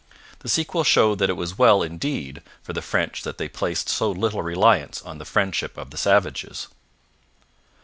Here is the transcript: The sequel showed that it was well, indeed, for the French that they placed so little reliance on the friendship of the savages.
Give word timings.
The 0.39 0.49
sequel 0.49 0.83
showed 0.83 1.19
that 1.19 1.29
it 1.29 1.37
was 1.37 1.59
well, 1.59 1.83
indeed, 1.83 2.41
for 2.63 2.73
the 2.73 2.81
French 2.81 3.21
that 3.21 3.37
they 3.37 3.47
placed 3.47 3.87
so 3.87 4.09
little 4.09 4.41
reliance 4.41 4.99
on 5.03 5.19
the 5.19 5.25
friendship 5.25 5.77
of 5.77 5.91
the 5.91 5.95
savages. 5.97 6.69